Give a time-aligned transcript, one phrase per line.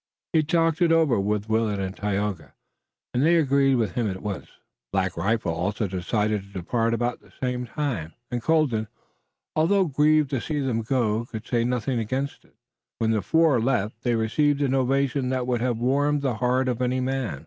[0.33, 2.55] He talked it over with Willet and Tayoga,
[3.13, 4.47] and they agreed with him at once.
[4.91, 8.87] Black Rifle also decided to depart about the same time, and Colden,
[9.55, 12.55] although grieved to see them go, could say nothing against it.
[12.97, 16.81] When the four left they received an ovation that would have warmed the heart of
[16.81, 17.39] any man.